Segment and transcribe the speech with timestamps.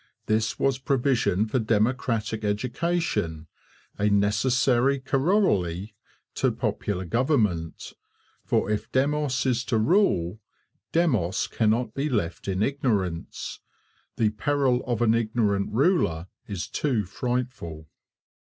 [0.25, 3.45] This was provision for democratic education,
[3.99, 5.93] a necessary corollary
[6.33, 7.93] to popular government,
[8.43, 10.39] for if Demos is to rule,
[10.91, 13.59] Demos cannot be left in ignorance;
[14.15, 17.87] the peril of an ignorant ruler is too frightful.